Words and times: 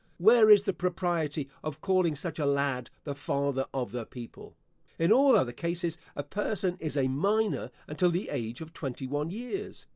Where 0.17 0.49
is 0.49 0.63
the 0.63 0.73
propriety 0.73 1.47
of 1.63 1.79
calling 1.81 2.15
such 2.15 2.39
a 2.39 2.45
lad 2.47 2.89
the 3.03 3.13
father 3.13 3.67
of 3.71 3.91
the 3.91 4.03
people? 4.03 4.57
In 4.97 5.11
all 5.11 5.35
other 5.35 5.51
cases, 5.51 5.99
a 6.15 6.23
person 6.23 6.75
is 6.79 6.97
a 6.97 7.07
minor 7.07 7.69
until 7.87 8.09
the 8.09 8.29
age 8.29 8.61
of 8.61 8.73
twenty 8.73 9.05
one 9.05 9.29
years. 9.29 9.85